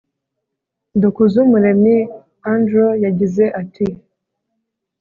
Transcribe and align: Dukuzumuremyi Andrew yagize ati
Dukuzumuremyi 1.01 1.97
Andrew 2.51 2.89
yagize 3.05 3.45
ati 3.61 3.85